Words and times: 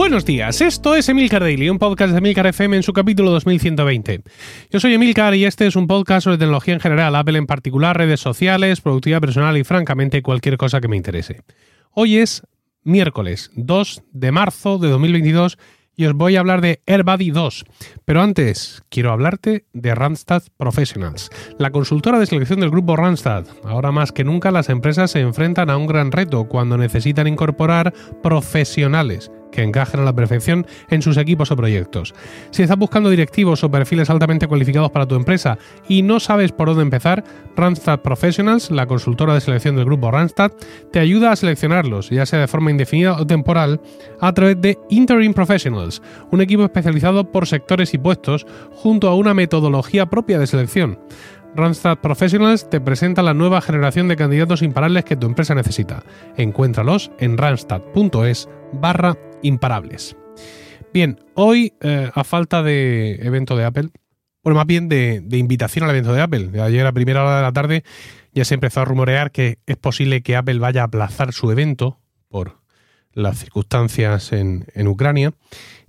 Buenos 0.00 0.24
días, 0.24 0.62
esto 0.62 0.96
es 0.96 1.10
Emilcar 1.10 1.42
Daily, 1.42 1.68
un 1.68 1.78
podcast 1.78 2.12
de 2.12 2.18
Emilcar 2.20 2.46
FM 2.46 2.74
en 2.74 2.82
su 2.82 2.94
capítulo 2.94 3.32
2120. 3.32 4.22
Yo 4.70 4.80
soy 4.80 4.94
Emilcar 4.94 5.34
y 5.34 5.44
este 5.44 5.66
es 5.66 5.76
un 5.76 5.86
podcast 5.86 6.24
sobre 6.24 6.38
tecnología 6.38 6.72
en 6.72 6.80
general, 6.80 7.14
Apple 7.14 7.36
en 7.36 7.46
particular, 7.46 7.98
redes 7.98 8.18
sociales, 8.18 8.80
productividad 8.80 9.20
personal 9.20 9.58
y 9.58 9.62
francamente 9.62 10.22
cualquier 10.22 10.56
cosa 10.56 10.80
que 10.80 10.88
me 10.88 10.96
interese. 10.96 11.42
Hoy 11.90 12.16
es 12.16 12.42
miércoles 12.82 13.50
2 13.56 14.04
de 14.10 14.32
marzo 14.32 14.78
de 14.78 14.88
2022 14.88 15.58
y 15.94 16.06
os 16.06 16.14
voy 16.14 16.36
a 16.36 16.40
hablar 16.40 16.62
de 16.62 16.80
AirBuddy 16.86 17.30
2. 17.30 17.66
Pero 18.06 18.22
antes, 18.22 18.82
quiero 18.88 19.12
hablarte 19.12 19.66
de 19.74 19.94
Randstad 19.94 20.44
Professionals, 20.56 21.28
la 21.58 21.72
consultora 21.72 22.18
de 22.18 22.24
selección 22.24 22.60
del 22.60 22.70
grupo 22.70 22.96
Randstad. 22.96 23.44
Ahora 23.64 23.92
más 23.92 24.12
que 24.12 24.24
nunca 24.24 24.50
las 24.50 24.70
empresas 24.70 25.10
se 25.10 25.20
enfrentan 25.20 25.68
a 25.68 25.76
un 25.76 25.86
gran 25.86 26.10
reto 26.10 26.48
cuando 26.48 26.78
necesitan 26.78 27.26
incorporar 27.26 27.92
profesionales 28.22 29.30
que 29.50 29.62
encajen 29.62 30.00
a 30.00 30.04
la 30.04 30.12
perfección 30.12 30.66
en 30.88 31.02
sus 31.02 31.16
equipos 31.16 31.50
o 31.50 31.56
proyectos. 31.56 32.14
Si 32.50 32.62
estás 32.62 32.78
buscando 32.78 33.10
directivos 33.10 33.62
o 33.64 33.70
perfiles 33.70 34.10
altamente 34.10 34.46
cualificados 34.46 34.90
para 34.90 35.06
tu 35.06 35.14
empresa 35.14 35.58
y 35.88 36.02
no 36.02 36.20
sabes 36.20 36.52
por 36.52 36.68
dónde 36.68 36.82
empezar, 36.82 37.24
Randstad 37.56 38.00
Professionals, 38.00 38.70
la 38.70 38.86
consultora 38.86 39.34
de 39.34 39.40
selección 39.40 39.76
del 39.76 39.84
grupo 39.84 40.10
Randstad, 40.10 40.52
te 40.92 40.98
ayuda 40.98 41.32
a 41.32 41.36
seleccionarlos, 41.36 42.10
ya 42.10 42.26
sea 42.26 42.40
de 42.40 42.48
forma 42.48 42.70
indefinida 42.70 43.14
o 43.14 43.26
temporal, 43.26 43.80
a 44.20 44.32
través 44.32 44.60
de 44.60 44.78
Interim 44.88 45.34
Professionals, 45.34 46.02
un 46.30 46.40
equipo 46.40 46.64
especializado 46.64 47.30
por 47.30 47.46
sectores 47.46 47.94
y 47.94 47.98
puestos, 47.98 48.46
junto 48.72 49.08
a 49.08 49.14
una 49.14 49.34
metodología 49.34 50.06
propia 50.06 50.38
de 50.38 50.46
selección. 50.46 50.98
Randstad 51.54 51.98
Professionals 51.98 52.70
te 52.70 52.80
presenta 52.80 53.22
la 53.22 53.34
nueva 53.34 53.60
generación 53.60 54.06
de 54.08 54.16
candidatos 54.16 54.62
imparables 54.62 55.04
que 55.04 55.16
tu 55.16 55.26
empresa 55.26 55.54
necesita. 55.54 56.04
Encuéntralos 56.36 57.10
en 57.18 57.36
randstad.es 57.36 58.48
barra 58.72 59.16
imparables. 59.42 60.16
Bien, 60.92 61.18
hoy, 61.34 61.72
eh, 61.80 62.10
a 62.14 62.24
falta 62.24 62.62
de 62.62 63.16
evento 63.22 63.56
de 63.56 63.64
Apple, 63.64 63.90
bueno, 64.42 64.56
más 64.56 64.66
bien 64.66 64.88
de, 64.88 65.22
invitación 65.32 65.84
al 65.84 65.90
evento 65.90 66.12
de 66.12 66.22
Apple. 66.22 66.60
Ayer 66.62 66.86
a 66.86 66.92
primera 66.92 67.22
hora 67.22 67.36
de 67.36 67.42
la 67.42 67.52
tarde 67.52 67.84
ya 68.32 68.44
se 68.44 68.54
empezó 68.54 68.80
a 68.80 68.84
rumorear 68.84 69.32
que 69.32 69.58
es 69.66 69.76
posible 69.76 70.22
que 70.22 70.36
Apple 70.36 70.58
vaya 70.58 70.82
a 70.82 70.84
aplazar 70.84 71.32
su 71.32 71.50
evento 71.50 71.98
por 72.28 72.60
las 73.12 73.38
circunstancias 73.38 74.32
en, 74.32 74.64
Ucrania. 74.86 75.34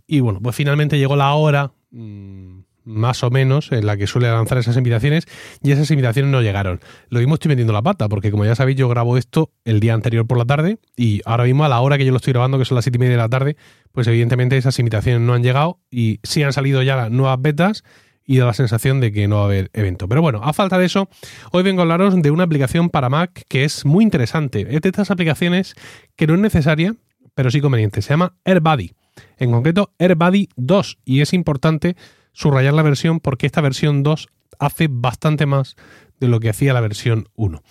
Y 0.06 0.20
bueno, 0.20 0.40
pues 0.42 0.56
finalmente 0.56 0.98
llegó 0.98 1.16
la 1.16 1.34
hora, 1.34 1.72
mm, 1.92 2.62
más 2.84 3.24
o 3.24 3.30
menos, 3.30 3.72
en 3.72 3.86
la 3.86 3.98
que 3.98 4.08
suele 4.08 4.30
lanzar 4.30 4.58
esas 4.58 4.78
invitaciones, 4.78 5.26
y 5.62 5.72
esas 5.72 5.90
invitaciones 5.92 6.32
no 6.32 6.42
llegaron. 6.42 6.80
Lo 7.10 7.20
mismo 7.20 7.36
estoy 7.36 7.50
metiendo 7.50 7.74
la 7.74 7.82
pata, 7.82 8.10
porque 8.10 8.32
como 8.32 8.46
ya 8.46 8.56
sabéis, 8.56 8.78
yo 8.78 8.90
grabo 8.90 9.18
esto 9.18 9.52
el 9.66 9.80
día 9.80 9.94
anterior 9.94 10.26
por 10.26 10.38
la 10.38 10.46
tarde, 10.46 10.80
y 10.96 11.22
ahora 11.26 11.46
mismo 11.46 11.66
a 11.66 11.70
la 11.70 11.80
hora 11.80 11.98
que 11.98 12.06
yo 12.06 12.12
lo 12.12 12.18
estoy 12.18 12.34
grabando, 12.34 12.58
que 12.58 12.66
son 12.66 12.76
las 12.76 12.86
7 12.86 12.98
y 12.98 13.00
media 13.00 13.12
de 13.12 13.18
la 13.18 13.30
tarde, 13.30 13.58
pues 13.92 14.08
evidentemente 14.08 14.58
esas 14.58 14.78
invitaciones 14.80 15.22
no 15.22 15.34
han 15.34 15.44
llegado, 15.44 15.80
y 15.90 16.20
sí 16.24 16.44
han 16.44 16.54
salido 16.54 16.82
ya 16.84 16.96
las 16.96 17.12
nuevas 17.12 17.42
betas, 17.42 17.84
y 18.26 18.38
da 18.38 18.46
la 18.46 18.54
sensación 18.54 19.02
de 19.02 19.12
que 19.12 19.28
no 19.28 19.38
va 19.38 19.42
a 19.42 19.46
haber 19.46 19.70
evento. 19.74 20.08
Pero 20.08 20.22
bueno, 20.22 20.42
a 20.44 20.54
falta 20.54 20.78
de 20.78 20.86
eso, 20.86 21.10
hoy 21.52 21.64
vengo 21.64 21.82
a 21.82 21.84
hablaros 21.84 22.22
de 22.22 22.32
una 22.32 22.44
aplicación 22.44 22.90
para 22.90 23.10
Mac 23.10 23.44
que 23.50 23.64
es 23.64 23.84
muy 23.84 24.04
interesante. 24.04 24.62
Es 24.70 24.82
de 24.82 24.90
estas 24.90 25.12
aplicaciones 25.12 25.76
que 26.16 26.28
no 26.28 26.36
es 26.36 26.40
necesaria, 26.40 26.96
pero 27.36 27.52
sí 27.52 27.60
conveniente. 27.62 28.02
Se 28.02 28.10
llama 28.12 28.36
AirBuddy. 28.46 28.94
En 29.38 29.52
concreto, 29.52 29.94
AirBuddy 30.00 30.50
2. 30.56 31.00
Y 31.04 31.22
es 31.22 31.34
importante 31.34 31.96
subrayar 32.34 32.74
la 32.74 32.82
versión 32.82 33.20
porque 33.20 33.46
esta 33.46 33.62
versión 33.62 34.04
2 34.04 34.28
hace 34.60 34.88
bastante 34.90 35.46
más 35.46 35.76
de 36.20 36.28
lo 36.28 36.40
que 36.40 36.50
hacía 36.50 36.74
la 36.74 36.82
versión 36.82 37.28
1. 37.36 37.62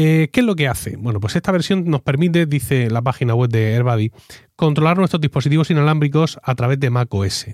Eh, 0.00 0.28
¿Qué 0.32 0.40
es 0.40 0.46
lo 0.46 0.54
que 0.54 0.68
hace? 0.68 0.96
Bueno, 0.96 1.18
pues 1.18 1.34
esta 1.34 1.50
versión 1.50 1.84
nos 1.86 2.02
permite, 2.02 2.46
dice 2.46 2.88
la 2.88 3.02
página 3.02 3.34
web 3.34 3.50
de 3.50 3.74
AirBuddy, 3.74 4.12
controlar 4.54 4.96
nuestros 4.96 5.20
dispositivos 5.20 5.70
inalámbricos 5.70 6.38
a 6.44 6.54
través 6.54 6.78
de 6.78 6.90
macOS. 6.90 7.46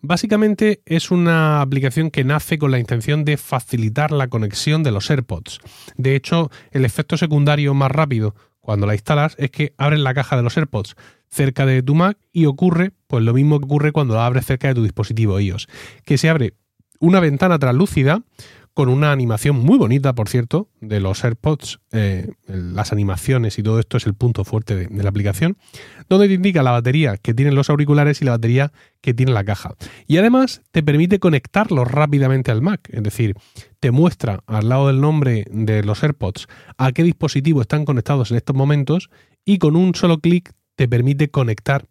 Básicamente 0.00 0.82
es 0.84 1.10
una 1.10 1.60
aplicación 1.62 2.12
que 2.12 2.22
nace 2.22 2.58
con 2.58 2.70
la 2.70 2.78
intención 2.78 3.24
de 3.24 3.36
facilitar 3.36 4.12
la 4.12 4.28
conexión 4.28 4.84
de 4.84 4.92
los 4.92 5.10
AirPods. 5.10 5.58
De 5.96 6.14
hecho, 6.14 6.50
el 6.70 6.84
efecto 6.84 7.16
secundario 7.16 7.74
más 7.74 7.90
rápido 7.90 8.36
cuando 8.60 8.86
la 8.86 8.94
instalas 8.94 9.34
es 9.38 9.50
que 9.50 9.74
abres 9.76 9.98
la 9.98 10.14
caja 10.14 10.36
de 10.36 10.42
los 10.42 10.56
AirPods 10.56 10.94
cerca 11.30 11.66
de 11.66 11.82
tu 11.82 11.94
Mac 11.94 12.18
y 12.32 12.46
ocurre 12.46 12.92
pues 13.06 13.24
lo 13.24 13.32
mismo 13.34 13.58
que 13.58 13.64
ocurre 13.64 13.92
cuando 13.92 14.14
la 14.14 14.26
abres 14.26 14.46
cerca 14.46 14.68
de 14.68 14.74
tu 14.74 14.82
dispositivo 14.82 15.38
iOS, 15.40 15.68
que 16.04 16.18
se 16.18 16.28
abre 16.28 16.54
una 16.98 17.20
ventana 17.20 17.58
translúcida 17.58 18.22
con 18.74 18.88
una 18.88 19.12
animación 19.12 19.56
muy 19.56 19.78
bonita, 19.78 20.14
por 20.14 20.28
cierto, 20.28 20.68
de 20.80 21.00
los 21.00 21.24
AirPods. 21.24 21.80
Eh, 21.92 22.28
las 22.46 22.92
animaciones 22.92 23.58
y 23.58 23.62
todo 23.62 23.80
esto 23.80 23.96
es 23.96 24.06
el 24.06 24.14
punto 24.14 24.44
fuerte 24.44 24.76
de, 24.76 25.02
la 25.02 25.08
aplicación, 25.08 25.56
donde 26.08 26.28
te 26.28 26.34
indica 26.34 26.62
la 26.62 26.70
batería 26.70 27.16
que 27.16 27.34
tienen 27.34 27.54
los 27.54 27.68
auriculares 27.68 28.22
y 28.22 28.24
la 28.24 28.32
batería 28.32 28.72
que 29.00 29.12
tiene 29.12 29.32
la 29.32 29.44
caja. 29.44 29.74
Y 30.06 30.18
además 30.18 30.62
te 30.70 30.82
permite 30.82 31.18
conectarlos 31.18 31.90
rápidamente 31.90 32.50
al 32.50 32.62
Mac, 32.62 32.88
es 32.92 33.02
decir, 33.02 33.34
te 33.80 33.90
muestra 33.90 34.42
al 34.46 34.68
lado 34.68 34.86
del 34.86 35.00
nombre 35.00 35.44
de 35.50 35.82
los 35.82 36.02
AirPods 36.02 36.46
a 36.78 36.92
qué 36.92 37.02
dispositivo 37.02 37.60
están 37.60 37.84
conectados 37.84 38.30
en 38.30 38.36
estos 38.36 38.54
momentos 38.54 39.10
y 39.44 39.58
con 39.58 39.74
un 39.74 39.94
solo 39.94 40.18
clic 40.18 40.52
te 40.80 40.88
permite 40.88 41.28
conectar, 41.28 41.84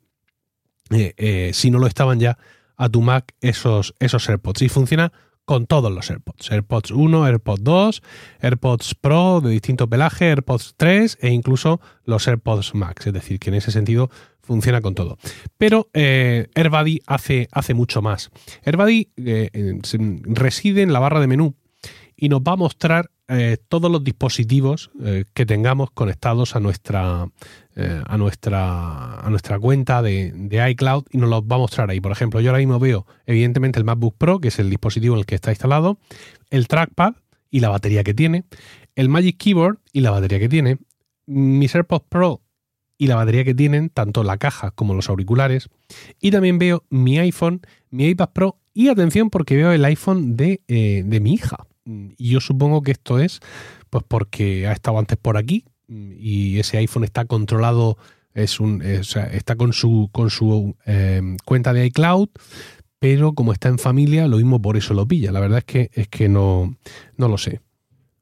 eh, 0.90 1.14
eh, 1.18 1.52
si 1.54 1.70
no 1.70 1.78
lo 1.78 1.86
estaban 1.86 2.20
ya, 2.20 2.40
a 2.76 2.90
tu 2.90 3.04
Mac 3.04 3.36
esos, 3.40 3.94
esos 4.00 4.28
AirPods. 4.28 4.64
Y 4.64 4.70
funciona 4.70 5.14
con 5.46 5.68
todos 5.68 5.92
los 5.92 6.10
AirPods. 6.10 6.52
AirPods 6.52 6.90
1, 6.90 7.28
AirPods 7.28 7.64
2, 7.64 8.02
AirPods 8.42 8.96
Pro 8.96 9.42
de 9.42 9.52
distinto 9.52 9.88
pelaje, 9.88 10.30
AirPods 10.30 10.74
3 10.76 11.20
e 11.22 11.30
incluso 11.30 11.80
los 12.04 12.28
AirPods 12.28 12.74
Max. 12.74 13.06
Es 13.06 13.14
decir, 13.14 13.38
que 13.38 13.52
en 13.52 13.58
ese 13.58 13.70
sentido 13.70 14.10
funciona 14.42 14.82
con 14.82 14.96
todo. 14.96 15.20
Pero 15.60 15.92
eh, 15.94 16.48
AirBuddy 16.56 17.02
hace, 17.06 17.48
hace 17.52 17.76
mucho 17.76 18.02
más. 18.02 18.32
AirBuddy 18.66 19.12
eh, 19.18 19.80
reside 20.24 20.82
en 20.82 20.94
la 20.94 21.00
barra 21.00 21.20
de 21.20 21.28
menú 21.28 21.54
y 22.18 22.30
nos 22.30 22.42
va 22.42 22.54
a 22.54 22.58
mostrar 22.58 23.12
todos 23.68 23.92
los 23.92 24.04
dispositivos 24.04 24.90
que 25.36 25.46
tengamos 25.46 25.92
conectados 25.92 26.56
a 26.56 26.60
nuestra, 26.60 27.30
eh, 27.82 28.04
a 28.06 28.18
nuestra, 28.18 29.22
a 29.22 29.30
nuestra 29.30 29.58
cuenta 29.58 30.02
de, 30.02 30.34
iCloud 30.72 31.06
y 31.12 31.18
nos 31.18 31.30
los 31.30 31.44
va 31.44 31.56
a 31.56 31.60
mostrar 31.60 31.90
ahí. 31.90 32.02
Por 32.02 32.12
ejemplo, 32.12 32.42
yo 32.42 32.50
ahora 32.50 32.60
mismo 32.60 32.78
veo 32.78 33.08
evidentemente 33.26 33.80
el 33.80 33.86
MacBook 33.86 34.18
Pro, 34.18 34.40
que 34.40 34.50
es 34.50 34.60
el 34.60 34.70
dispositivo 34.70 35.16
en 35.16 35.20
el 35.20 35.26
que 35.26 35.36
está 35.36 35.52
instalado, 35.52 35.98
el 36.50 36.68
trackpad 36.68 37.14
y 37.50 37.62
la 37.62 37.70
batería 37.70 38.04
que 38.04 38.14
tiene, 38.14 38.44
el 38.96 39.08
Magic 39.08 39.38
Keyboard 39.38 39.78
y 39.94 40.02
la 40.02 40.12
batería 40.12 40.40
que 40.40 40.50
tiene, 40.50 40.78
mis 41.26 41.74
AirPods 41.74 42.06
Pro 42.10 42.42
y 42.98 43.08
la 43.08 43.16
batería 43.16 43.46
que 43.46 43.56
tienen, 43.56 43.90
tanto 43.90 44.26
la 44.26 44.38
caja 44.38 44.72
como 44.72 44.94
los 44.94 45.08
auriculares, 45.08 45.70
y 46.20 46.32
también 46.32 46.60
veo 46.60 46.84
mi 46.90 47.18
iPhone, 47.18 47.62
mi 47.92 48.08
iPad 48.08 48.32
Pro 48.34 48.58
y 48.74 48.90
atención 48.90 49.30
porque 49.30 49.56
veo 49.56 49.72
el 49.72 49.86
iPhone 49.86 50.36
de, 50.36 50.60
de 50.68 51.20
mi 51.22 51.34
hija. 51.34 51.66
Y 51.86 52.32
yo 52.32 52.42
supongo 52.42 52.82
que 52.82 52.92
esto 52.92 53.20
es 53.20 53.40
pues 53.90 54.04
porque 54.06 54.68
ha 54.68 54.74
estado 54.74 55.00
antes 55.00 55.18
por 55.18 55.38
aquí 55.38 55.64
y 55.90 56.60
ese 56.60 56.78
iPhone 56.78 57.04
está 57.04 57.26
controlado, 57.26 57.98
es 58.34 58.60
un, 58.60 58.82
está 58.82 59.56
con 59.56 59.74
su, 59.74 60.10
con 60.12 60.30
su 60.30 60.76
em, 60.86 61.38
cuenta 61.46 61.74
de 61.74 61.86
iCloud, 61.88 62.30
pero 63.00 63.34
como 63.34 63.54
está 63.54 63.70
en 63.70 63.80
familia, 63.80 64.28
lo 64.28 64.38
mismo 64.38 64.62
por 64.62 64.78
eso 64.78 64.94
lo 64.94 65.08
pilla. 65.08 65.32
La 65.32 65.40
verdad 65.40 65.60
es 65.60 65.66
que, 65.66 65.90
es 65.94 66.08
que 66.08 66.30
no, 66.30 66.76
no 67.18 67.28
lo 67.28 67.38
sé. 67.38 67.62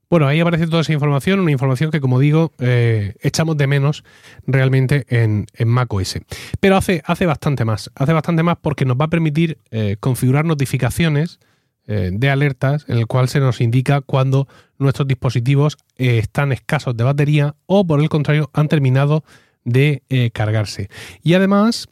Bueno, 0.09 0.25
ahí 0.27 0.39
aparece 0.39 0.67
toda 0.67 0.81
esa 0.81 0.93
información, 0.93 1.41
una 1.41 1.51
información 1.51 1.91
que, 1.91 1.99
como 1.99 2.19
digo, 2.19 2.53
eh, 2.59 3.15
echamos 3.21 3.57
de 3.57 3.67
menos 3.67 4.05
realmente 4.45 5.05
en, 5.09 5.47
en 5.53 5.67
macOS. 5.67 6.19
Pero 6.61 6.77
hace, 6.77 7.01
hace 7.05 7.25
bastante 7.25 7.65
más. 7.65 7.91
Hace 7.93 8.13
bastante 8.13 8.41
más 8.41 8.57
porque 8.61 8.85
nos 8.85 8.95
va 8.95 9.05
a 9.05 9.09
permitir 9.09 9.57
eh, 9.69 9.97
configurar 9.99 10.45
notificaciones 10.45 11.39
eh, 11.39 11.47
de 11.87 12.29
alertas 12.29 12.85
en 12.87 12.97
el 12.97 13.07
cual 13.07 13.29
se 13.29 13.39
nos 13.39 13.61
indica 13.61 14.01
cuando 14.01 14.47
nuestros 14.77 15.07
dispositivos 15.07 15.77
eh, 15.97 16.19
están 16.19 16.51
escasos 16.51 16.95
de 16.95 17.03
batería 17.03 17.55
o 17.65 17.85
por 17.85 17.99
el 17.99 18.09
contrario 18.09 18.49
han 18.53 18.67
terminado 18.67 19.23
de 19.63 20.03
eh, 20.09 20.31
cargarse. 20.31 20.89
Y 21.23 21.33
además, 21.33 21.89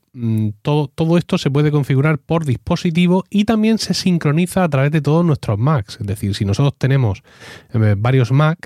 todo, 0.61 0.87
todo, 0.87 1.17
esto 1.17 1.37
se 1.37 1.51
puede 1.51 1.71
configurar 1.71 2.19
por 2.19 2.45
dispositivo 2.45 3.25
y 3.29 3.45
también 3.45 3.77
se 3.79 3.93
sincroniza 3.93 4.63
a 4.63 4.69
través 4.69 4.91
de 4.91 5.01
todos 5.01 5.25
nuestros 5.25 5.59
Macs. 5.59 5.97
Es 5.99 6.07
decir, 6.07 6.35
si 6.35 6.45
nosotros 6.45 6.75
tenemos 6.77 7.23
eh, 7.73 7.95
varios 7.97 8.31
Mac, 8.31 8.57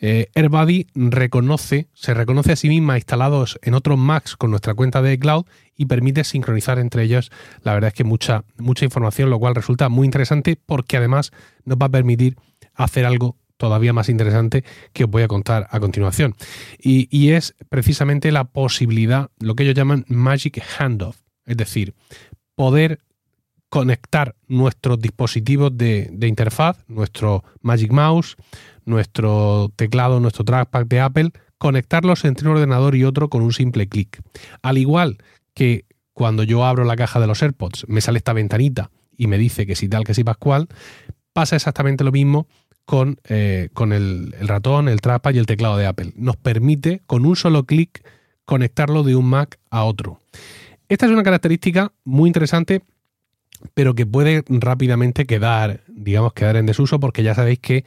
eh, 0.00 0.28
AirBuddy 0.34 0.86
reconoce, 0.94 1.88
se 1.92 2.14
reconoce 2.14 2.52
a 2.52 2.56
sí 2.56 2.68
misma 2.68 2.96
instalados 2.96 3.58
en 3.62 3.74
otros 3.74 3.98
Macs 3.98 4.36
con 4.36 4.50
nuestra 4.50 4.74
cuenta 4.74 5.02
de 5.02 5.18
cloud 5.18 5.44
y 5.76 5.86
permite 5.86 6.22
sincronizar 6.24 6.78
entre 6.78 7.02
ellos. 7.02 7.32
La 7.62 7.74
verdad 7.74 7.88
es 7.88 7.94
que 7.94 8.04
mucha, 8.04 8.44
mucha 8.58 8.84
información, 8.84 9.30
lo 9.30 9.38
cual 9.38 9.54
resulta 9.54 9.88
muy 9.88 10.04
interesante 10.04 10.56
porque 10.64 10.98
además 10.98 11.32
nos 11.64 11.78
va 11.78 11.86
a 11.86 11.90
permitir 11.90 12.36
hacer 12.74 13.04
algo 13.06 13.36
todavía 13.62 13.92
más 13.92 14.08
interesante 14.08 14.64
que 14.92 15.04
os 15.04 15.10
voy 15.10 15.22
a 15.22 15.28
contar 15.28 15.68
a 15.70 15.78
continuación. 15.78 16.34
Y, 16.80 17.30
es 17.30 17.54
precisamente 17.68 18.32
la 18.32 18.42
posibilidad, 18.42 19.30
lo 19.38 19.54
que 19.54 19.62
ellos 19.62 19.76
llaman 19.76 20.04
Magic 20.08 20.60
Handoff, 20.76 21.18
es 21.46 21.56
decir, 21.56 21.94
poder 22.56 22.98
conectar 23.68 24.34
nuestros 24.48 24.98
dispositivos 24.98 25.70
de, 25.78 26.10
interfaz, 26.22 26.84
nuestro 26.88 27.44
Magic 27.60 27.92
Mouse, 27.92 28.34
nuestro 28.84 29.70
teclado, 29.76 30.18
nuestro 30.18 30.44
trackpad 30.44 30.86
de 30.86 30.98
Apple, 30.98 31.30
conectarlos 31.58 32.24
entre 32.24 32.48
un 32.48 32.56
ordenador 32.56 32.96
y 32.96 33.04
otro 33.04 33.28
con 33.28 33.42
un 33.42 33.52
simple 33.52 33.88
clic. 33.88 34.20
Al 34.60 34.76
igual 34.76 35.18
que 35.54 35.84
cuando 36.14 36.42
yo 36.42 36.64
abro 36.64 36.82
la 36.82 36.96
caja 36.96 37.20
de 37.20 37.28
los 37.28 37.40
AirPods, 37.40 37.84
me 37.86 38.00
sale 38.00 38.18
esta 38.18 38.32
ventanita 38.32 38.90
y 39.16 39.28
me 39.28 39.38
dice 39.38 39.66
que 39.66 39.76
si 39.76 39.88
tal, 39.88 40.02
que 40.02 40.14
si 40.14 40.24
Pascual, 40.24 40.66
pasa 41.32 41.54
exactamente 41.54 42.02
lo 42.02 42.10
mismo 42.10 42.48
con, 42.84 43.18
eh, 43.28 43.68
con 43.72 43.92
el, 43.92 44.34
el, 44.38 44.48
ratón, 44.48 44.88
el 44.88 45.00
trackpad 45.00 45.34
y 45.34 45.38
el 45.38 45.46
teclado 45.46 45.76
de 45.76 45.86
Apple. 45.86 46.12
Nos 46.16 46.36
permite 46.36 47.02
con 47.06 47.24
un 47.26 47.36
solo 47.36 47.64
clic 47.64 48.04
conectarlo 48.44 49.02
de 49.02 49.16
un 49.16 49.26
Mac 49.26 49.58
a 49.70 49.84
otro. 49.84 50.20
Esta 50.88 51.06
es 51.06 51.12
una 51.12 51.22
característica 51.22 51.92
muy 52.04 52.28
interesante, 52.28 52.82
pero 53.74 53.94
que 53.94 54.06
puede 54.06 54.44
rápidamente 54.48 55.24
quedar, 55.26 55.84
digamos, 55.88 56.32
quedar 56.32 56.56
en 56.56 56.66
desuso, 56.66 57.00
porque 57.00 57.22
ya 57.22 57.34
sabéis 57.34 57.60
que 57.60 57.84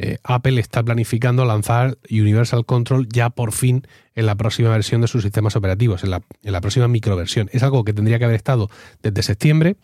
eh, 0.00 0.18
Apple 0.22 0.60
está 0.60 0.82
planificando 0.82 1.44
lanzar 1.44 1.98
Universal 2.08 2.64
Control 2.64 3.08
ya 3.08 3.30
por 3.30 3.52
fin 3.52 3.86
en 4.14 4.26
la 4.26 4.36
próxima 4.36 4.70
versión 4.70 5.00
de 5.00 5.08
sus 5.08 5.22
sistemas 5.22 5.56
operativos, 5.56 6.04
en 6.04 6.10
la, 6.10 6.22
en 6.42 6.52
la 6.52 6.60
próxima 6.60 6.86
microversión. 6.86 7.50
Es 7.52 7.64
algo 7.64 7.84
que 7.84 7.92
tendría 7.92 8.18
que 8.18 8.24
haber 8.24 8.36
estado 8.36 8.70
desde 9.02 9.22
septiembre, 9.22 9.76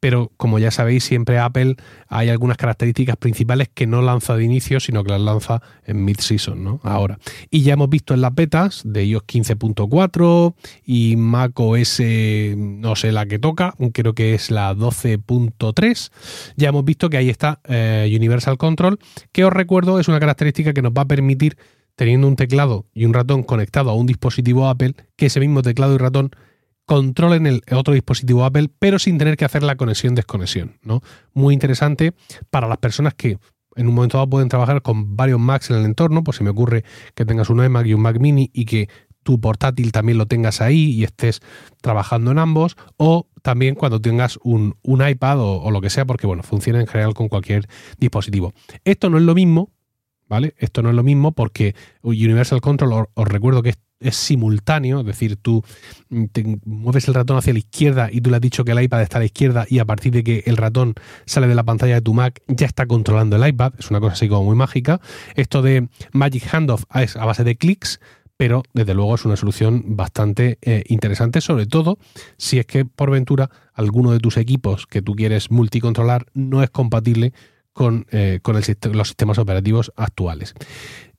pero 0.00 0.30
como 0.36 0.58
ya 0.58 0.70
sabéis, 0.70 1.04
siempre 1.04 1.38
Apple 1.38 1.76
hay 2.08 2.28
algunas 2.28 2.56
características 2.56 3.16
principales 3.16 3.68
que 3.72 3.86
no 3.86 4.02
lanza 4.02 4.36
de 4.36 4.44
inicio, 4.44 4.80
sino 4.80 5.02
que 5.02 5.10
las 5.10 5.20
lanza 5.20 5.60
en 5.84 6.04
mid-season, 6.04 6.62
¿no? 6.62 6.80
Ahora. 6.84 7.18
Y 7.50 7.62
ya 7.62 7.74
hemos 7.74 7.90
visto 7.90 8.14
en 8.14 8.20
las 8.20 8.34
betas 8.34 8.82
de 8.84 9.04
iOS 9.04 9.24
15.4 9.24 10.54
y 10.84 11.16
Mac 11.16 11.58
OS, 11.58 12.00
no 12.56 12.96
sé 12.96 13.12
la 13.12 13.26
que 13.26 13.38
toca, 13.38 13.74
creo 13.92 14.14
que 14.14 14.34
es 14.34 14.50
la 14.50 14.74
12.3. 14.74 16.10
Ya 16.56 16.68
hemos 16.68 16.84
visto 16.84 17.10
que 17.10 17.16
ahí 17.16 17.28
está 17.28 17.60
eh, 17.64 18.12
Universal 18.14 18.58
Control, 18.58 18.98
que 19.32 19.44
os 19.44 19.52
recuerdo 19.52 19.98
es 19.98 20.08
una 20.08 20.20
característica 20.20 20.72
que 20.72 20.82
nos 20.82 20.92
va 20.92 21.02
a 21.02 21.08
permitir, 21.08 21.56
teniendo 21.96 22.28
un 22.28 22.36
teclado 22.36 22.86
y 22.94 23.04
un 23.04 23.14
ratón 23.14 23.42
conectado 23.42 23.90
a 23.90 23.94
un 23.94 24.06
dispositivo 24.06 24.68
Apple, 24.68 24.94
que 25.16 25.26
ese 25.26 25.40
mismo 25.40 25.62
teclado 25.62 25.94
y 25.94 25.98
ratón 25.98 26.30
controlen 26.88 27.46
el 27.46 27.62
otro 27.72 27.92
dispositivo 27.92 28.46
Apple, 28.46 28.70
pero 28.78 28.98
sin 28.98 29.18
tener 29.18 29.36
que 29.36 29.44
hacer 29.44 29.62
la 29.62 29.76
conexión-desconexión. 29.76 30.78
¿no? 30.82 31.02
Muy 31.34 31.52
interesante 31.52 32.14
para 32.48 32.66
las 32.66 32.78
personas 32.78 33.12
que 33.12 33.36
en 33.76 33.88
un 33.88 33.94
momento 33.94 34.16
dado 34.16 34.30
pueden 34.30 34.48
trabajar 34.48 34.80
con 34.80 35.14
varios 35.14 35.38
Macs 35.38 35.68
en 35.68 35.76
el 35.76 35.84
entorno, 35.84 36.24
pues 36.24 36.38
se 36.38 36.44
me 36.44 36.50
ocurre 36.50 36.84
que 37.14 37.26
tengas 37.26 37.50
un 37.50 37.62
iMac 37.62 37.86
y 37.86 37.92
un 37.92 38.00
Mac 38.00 38.18
mini 38.18 38.50
y 38.54 38.64
que 38.64 38.88
tu 39.22 39.38
portátil 39.38 39.92
también 39.92 40.16
lo 40.16 40.24
tengas 40.24 40.62
ahí 40.62 40.92
y 40.92 41.04
estés 41.04 41.40
trabajando 41.82 42.30
en 42.30 42.38
ambos, 42.38 42.74
o 42.96 43.28
también 43.42 43.74
cuando 43.74 44.00
tengas 44.00 44.38
un, 44.42 44.74
iPad 44.82 45.40
o, 45.40 45.70
lo 45.70 45.82
que 45.82 45.90
sea, 45.90 46.06
porque 46.06 46.26
bueno, 46.26 46.42
funciona 46.42 46.80
en 46.80 46.86
general 46.86 47.12
con 47.12 47.28
cualquier 47.28 47.68
dispositivo. 47.98 48.54
Esto 48.84 49.10
no 49.10 49.18
es 49.18 49.24
lo 49.24 49.34
mismo, 49.34 49.70
¿vale? 50.26 50.54
Esto 50.56 50.80
no 50.80 50.88
es 50.88 50.94
lo 50.94 51.02
mismo 51.02 51.32
porque 51.32 51.74
Universal 52.00 52.62
Control, 52.62 53.08
os 53.12 53.28
recuerdo 53.28 53.62
que 53.62 53.68
es 53.68 53.78
es 54.00 54.16
simultáneo, 54.16 55.00
es 55.00 55.06
decir, 55.06 55.36
tú 55.36 55.64
mm, 56.08 56.24
mueves 56.64 57.08
el 57.08 57.14
ratón 57.14 57.36
hacia 57.36 57.52
la 57.52 57.58
izquierda 57.58 58.08
y 58.12 58.20
tú 58.20 58.30
le 58.30 58.36
has 58.36 58.42
dicho 58.42 58.64
que 58.64 58.72
el 58.72 58.82
iPad 58.82 59.02
está 59.02 59.18
a 59.18 59.20
la 59.20 59.26
izquierda 59.26 59.66
y 59.68 59.78
a 59.78 59.84
partir 59.84 60.12
de 60.12 60.24
que 60.24 60.42
el 60.46 60.56
ratón 60.56 60.94
sale 61.26 61.48
de 61.48 61.54
la 61.54 61.64
pantalla 61.64 61.94
de 61.94 62.02
tu 62.02 62.14
Mac 62.14 62.40
ya 62.46 62.66
está 62.66 62.86
controlando 62.86 63.36
el 63.36 63.46
iPad, 63.46 63.74
es 63.78 63.90
una 63.90 64.00
cosa 64.00 64.14
así 64.14 64.28
como 64.28 64.44
muy 64.44 64.56
mágica. 64.56 65.00
Esto 65.34 65.62
de 65.62 65.88
Magic 66.12 66.52
Handoff 66.52 66.84
es 66.94 67.16
a 67.16 67.24
base 67.24 67.44
de 67.44 67.56
clics, 67.56 68.00
pero 68.36 68.62
desde 68.72 68.94
luego 68.94 69.16
es 69.16 69.24
una 69.24 69.36
solución 69.36 69.96
bastante 69.96 70.58
eh, 70.62 70.84
interesante, 70.88 71.40
sobre 71.40 71.66
todo 71.66 71.98
si 72.36 72.58
es 72.58 72.66
que 72.66 72.84
por 72.84 73.10
ventura 73.10 73.50
alguno 73.74 74.12
de 74.12 74.20
tus 74.20 74.36
equipos 74.36 74.86
que 74.86 75.02
tú 75.02 75.14
quieres 75.14 75.50
multicontrolar 75.50 76.26
no 76.34 76.62
es 76.62 76.70
compatible 76.70 77.32
con, 77.72 78.06
eh, 78.10 78.38
con 78.42 78.54
los 78.54 78.64
sistemas 79.08 79.38
operativos 79.38 79.92
actuales. 79.96 80.54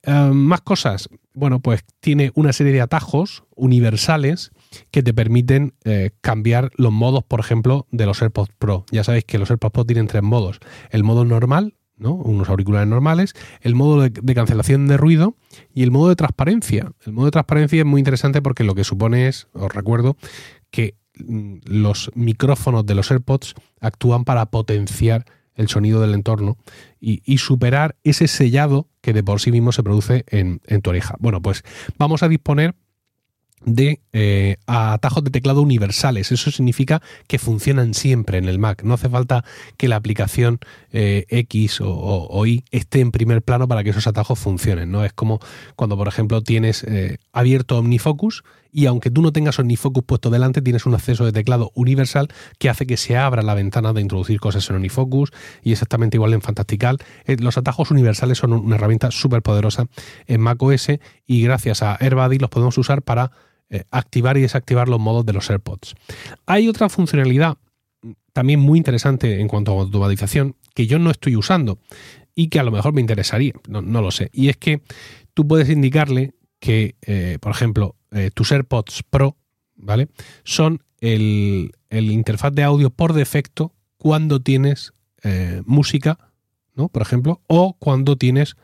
Eh, 0.04 0.31
más 0.34 0.62
cosas. 0.62 1.10
Bueno, 1.34 1.60
pues 1.60 1.86
tiene 2.00 2.31
una 2.36 2.54
serie 2.54 2.74
de 2.74 2.81
atajos 2.81 3.44
universales 3.56 4.52
que 4.92 5.04
te 5.04 5.14
permiten 5.14 5.74
eh, 5.84 6.12
cambiar 6.22 6.72
los 6.76 6.92
modos, 6.92 7.24
por 7.24 7.40
ejemplo, 7.40 7.88
de 7.92 8.06
los 8.06 8.22
AirPods 8.22 8.52
Pro. 8.58 8.86
Ya 8.92 9.04
sabéis 9.04 9.26
que 9.26 9.38
los 9.38 9.50
AirPods 9.50 9.72
Pro 9.72 9.86
tienen 9.86 10.08
tres 10.08 10.24
modos. 10.24 10.60
El 10.90 11.04
modo 11.04 11.26
normal, 11.26 11.76
¿no? 11.98 12.14
unos 12.14 12.50
auriculares 12.50 12.88
normales, 12.88 13.34
el 13.62 13.76
modo 13.76 14.02
de, 14.02 14.34
cancelación 14.34 14.88
de 14.88 14.98
ruido 14.98 15.36
y 15.74 15.84
el 15.84 15.92
modo 15.92 16.10
de 16.10 16.16
transparencia. 16.16 16.92
El 17.06 17.14
modo 17.14 17.26
de 17.26 17.31
transparencia 17.31 17.80
es 17.80 17.86
muy 17.86 18.00
interesante 18.00 18.42
porque 18.42 18.64
lo 18.64 18.74
que 18.74 18.84
supone 18.84 19.28
es, 19.28 19.48
os 19.54 19.72
recuerdo, 19.72 20.18
que 20.72 20.96
mm, 21.18 21.58
los 21.66 22.12
micrófonos 22.16 22.86
de 22.86 22.96
los 22.96 23.12
AirPods 23.12 23.54
actúan 23.81 24.24
para 24.24 24.46
potenciar 24.48 25.26
el 25.60 25.68
sonido 25.68 26.02
del 26.02 26.14
entorno 26.14 26.58
y, 27.02 27.38
superar 27.38 27.96
ese 28.04 28.28
sellado 28.28 28.88
que 29.02 29.14
de 29.14 29.24
por 29.24 29.42
sí 29.42 29.52
mismo 29.52 29.72
se 29.72 29.84
produce 29.84 30.26
en, 30.28 30.60
tu 30.82 30.90
oreja. 30.90 31.16
Bueno, 31.20 31.42
pues 31.42 31.64
vamos 31.98 32.24
a 32.24 32.28
disponer 32.28 32.76
de 33.66 34.00
eh, 34.14 34.56
atajos 34.68 35.24
de 35.26 35.32
teclado 35.32 35.62
universales. 35.62 36.32
Eso 36.32 36.50
significa 36.50 37.02
que 37.28 37.40
funcionan 37.40 37.94
siempre 37.94 38.38
en 38.38 38.46
el 38.46 38.58
Mac. 38.58 38.84
No 38.84 38.94
hace 38.94 39.10
falta 39.10 39.44
que 39.76 39.90
la 39.90 39.98
aplicación 39.98 40.60
eh, 40.94 41.26
X 41.28 41.80
o, 41.82 42.46
Y 42.46 42.64
esté 42.72 43.02
en 43.02 43.12
primer 43.12 43.42
plano 43.42 43.68
para 43.68 43.84
que 43.84 43.90
esos 43.90 44.08
atajos 44.08 44.40
funcionen. 44.40 44.92
¿no? 44.92 45.04
Es 45.04 45.12
como 45.12 45.40
cuando, 45.76 45.98
por 45.98 46.08
ejemplo, 46.08 46.42
tienes 46.42 46.84
eh, 46.84 47.18
abierto 47.34 47.78
OmniFocus 47.78 48.44
y 48.71 48.86
aunque 48.86 49.12
tú 49.12 49.21
no 49.21 49.31
tengas 49.31 49.60
OmniFocus 49.60 50.04
puesto 50.04 50.30
delante, 50.30 50.62
tienes 50.62 50.86
un 50.86 50.94
acceso 50.94 51.25
de 51.25 51.31
teclado 51.31 51.71
universal 51.75 52.30
que 52.57 52.69
hace 52.69 52.86
que 52.86 52.98
se 52.98 53.18
abra 53.18 53.42
la 53.42 53.54
ventana 53.54 53.94
de 53.94 54.01
introducir 54.01 54.39
cosas 54.39 54.69
en 54.69 54.75
OmniFocus 54.77 55.31
y 55.63 55.71
exactamente 55.71 56.18
igual 56.18 56.33
en 56.33 56.42
Fantastical. 56.42 56.98
Eh, 57.25 57.38
los 57.39 57.57
atajos 57.57 57.92
universales 57.92 58.38
son 58.38 58.54
una 58.54 58.75
herramienta 58.75 59.12
súper 59.12 59.42
poderosa 59.42 59.86
en 60.27 60.42
macOS 60.42 60.89
y 61.25 61.42
gracias 61.44 61.83
a 61.83 61.95
AirBuddy 62.00 62.39
los 62.39 62.50
podemos 62.50 62.77
usar 62.77 63.01
para 63.01 63.31
eh, 63.69 63.83
activar 63.92 64.38
y 64.38 64.42
desactivar 64.42 64.89
los 64.89 65.00
modos 65.00 65.25
de 65.25 65.33
los 65.33 65.50
AirPods. 65.50 65.95
Hay 66.45 66.68
otra 66.68 66.89
funcionalidad 66.89 67.57
también 68.33 68.60
muy 68.60 68.77
interesante 68.77 69.39
en 69.42 69.48
cuanto 69.48 69.77
a 69.77 69.81
automatización 69.81 70.56
que 70.74 70.88
yo 70.88 70.98
no 70.98 71.12
estoy 71.12 71.36
usando 71.36 71.80
y 72.36 72.48
que 72.48 72.60
a 72.60 72.63
lo 72.63 72.71
mejor 72.71 72.94
me 72.94 73.01
interesaría, 73.01 73.54
no, 73.68 74.01
lo 74.01 74.12
sé. 74.12 74.30
Y 74.33 74.50
es 74.50 74.57
que 74.57 74.81
tú 75.33 75.48
puedes 75.48 75.69
indicarle 75.69 76.33
que, 76.60 76.95
eh, 77.01 77.38
por 77.42 77.51
ejemplo, 77.51 77.95
eh, 78.12 78.32
tus 78.34 78.52
AirPods 78.52 79.04
Pro, 79.10 79.38
¿vale? 79.76 80.08
Son 80.44 80.84
el, 81.02 81.72
interfaz 81.90 82.54
de 82.54 82.64
audio 82.64 82.90
por 82.90 83.14
defecto 83.14 83.74
cuando 83.98 84.42
tienes 84.42 84.94
eh, 85.24 85.62
música, 85.66 86.18
¿no? 86.76 86.90
Por 86.90 87.02
ejemplo, 87.02 87.42
o 87.48 87.76
cuando 87.80 88.16
tienes 88.18 88.56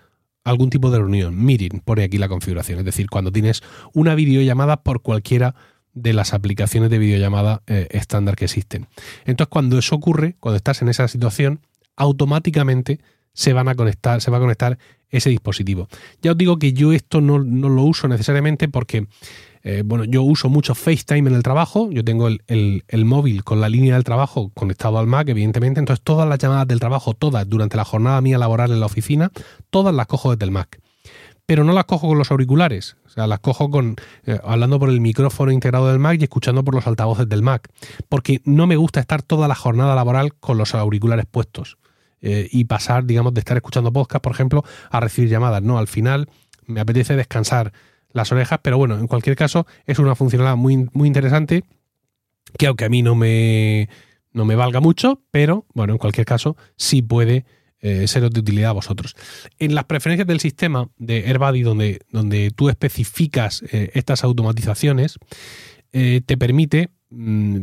algún 0.43 0.69
tipo 0.69 0.91
de 0.91 1.00
reunión. 1.00 1.43
Miren, 1.43 1.81
pone 1.84 2.03
aquí 2.03 2.17
la 2.17 2.29
configuración. 2.29 2.79
Es 2.79 2.86
decir, 2.86 3.10
cuando 3.10 3.31
tienes 3.31 3.62
una 3.93 4.15
videollamada 4.15 4.84
por 4.84 5.01
cualquiera 5.01 5.55
de 5.93 6.13
las 6.13 6.34
aplicaciones 6.34 6.89
de 6.89 7.00
videollamada 7.00 7.63
eh, 7.67 7.88
estándar 7.91 8.36
que 8.36 8.46
existen. 8.46 8.88
Entonces, 9.25 9.50
cuando 9.50 9.79
eso 9.79 9.96
ocurre, 9.96 10.36
cuando 10.39 10.58
estás 10.58 10.81
en 10.81 10.89
esa 10.89 11.08
situación, 11.08 11.62
automáticamente 11.96 13.00
se 13.36 13.54
van 13.54 13.68
a 13.68 13.75
conectar, 13.75 14.22
se 14.22 14.32
va 14.32 14.38
a 14.38 14.39
conectar 14.39 14.80
ese 15.12 15.30
dispositivo. 15.30 15.88
Ya 16.22 16.32
os 16.32 16.38
digo 16.38 16.58
que 16.58 16.74
yo 16.74 16.94
esto 16.94 17.22
no, 17.22 17.38
lo 17.38 17.84
uso 17.84 18.08
necesariamente 18.08 18.68
porque, 18.68 19.08
eh, 19.63 19.84
bueno, 19.86 20.06
yo 20.06 20.24
uso 20.24 20.50
mucho 20.50 20.74
FaceTime 20.74 21.30
en 21.30 21.36
el 21.36 21.44
trabajo, 21.44 21.92
yo 21.92 22.04
tengo 22.04 22.27
el, 22.27 23.06
móvil 23.06 23.44
con 23.44 23.62
la 23.62 23.70
línea 23.70 23.94
del 23.94 24.04
trabajo 24.04 24.51
conectado 24.54 24.98
al 24.98 25.08
Mac, 25.08 25.30
evidentemente, 25.30 25.80
entonces 25.80 26.04
todas 26.04 26.27
las 26.27 26.39
llamadas 26.39 26.68
del 26.68 26.80
trabajo, 26.80 27.13
todas, 27.13 27.48
durante 27.48 27.77
la 27.77 27.86
jornada 27.86 28.20
mía 28.22 28.38
laboral 28.38 28.72
en 28.72 28.80
la 28.80 28.86
oficina, 28.88 29.32
todas 29.70 29.94
las 29.94 30.08
cojo 30.08 30.32
desde 30.32 30.46
el 30.46 30.51
Mac. 30.51 30.80
Pero 31.48 31.63
no 31.63 31.74
las 31.74 31.86
cojo 31.86 32.08
con 32.08 32.18
los 32.18 32.32
auriculares, 32.32 32.98
o 33.06 33.10
sea, 33.10 33.27
las 33.27 33.39
cojo 33.39 33.70
con 33.70 33.98
eh, 34.25 34.39
hablando 34.44 34.80
por 34.80 34.89
el 34.89 35.00
micrófono 35.00 35.51
integrado 35.51 35.89
del 35.89 36.00
Mac 36.00 36.18
y 36.20 36.24
escuchando 36.24 36.63
por 36.63 36.74
los 36.74 36.88
altavoces 36.88 37.30
del 37.30 37.44
Mac, 37.44 37.70
porque 38.10 38.42
no 38.46 38.65
me 38.65 38.77
gusta 38.77 39.00
estar 39.00 39.22
toda 39.22 39.48
la 39.48 39.54
jornada 39.54 39.94
laboral 39.94 40.34
con 40.34 40.58
los 40.58 40.74
auriculares 40.74 41.27
puestos. 41.30 41.77
Eh, 42.22 42.48
y 42.51 42.63
pasar, 42.65 43.05
digamos, 43.05 43.34
de 43.34 43.39
estar 43.39 43.55
escuchando 43.55 43.93
podcast, 43.93 44.24
por 44.24 44.34
ejemplo, 44.34 44.63
a 44.89 45.00
recibir 45.00 45.29
llamadas. 45.29 45.62
No, 45.62 45.77
al 45.77 45.88
final 45.88 46.27
me 46.65 46.79
apetece 46.79 47.15
descansar 47.15 47.72
las 48.13 48.31
orejas, 48.31 48.60
pero 48.63 48.77
bueno, 48.77 48.98
en 48.98 49.07
cualquier 49.07 49.36
caso 49.36 49.67
es 49.86 50.00
una 50.00 50.15
funcionalidad 50.15 50.55
muy, 50.55 50.89
muy 50.93 51.07
interesante 51.07 51.65
que 52.57 52.67
aunque 52.67 52.86
a 52.86 52.89
mí 52.89 53.01
no 53.01 53.13
me, 53.13 53.89
no 54.31 54.45
me 54.45 54.55
valga 54.55 54.79
mucho, 54.79 55.22
pero 55.29 55.65
bueno, 55.74 55.93
en 55.93 56.00
cualquier 56.00 56.25
caso 56.25 56.55
sí 56.77 57.01
puede 57.01 57.45
eh, 57.79 58.07
ser 58.07 58.27
de 58.29 58.39
utilidad 58.39 58.69
a 58.69 58.74
vosotros. 58.74 59.15
En 59.60 59.75
las 59.75 59.84
preferencias 59.84 60.27
del 60.27 60.39
sistema 60.39 60.89
de 60.98 61.27
AirBuddy, 61.27 61.62
donde, 61.62 62.00
donde 62.10 62.50
tú 62.50 62.69
especificas 62.69 63.63
eh, 63.72 63.91
estas 63.93 64.24
automatizaciones, 64.24 65.19
te 65.91 66.38
permite 66.38 66.89